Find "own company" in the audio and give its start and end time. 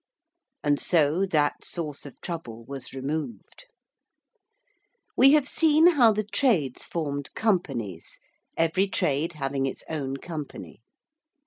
9.87-10.81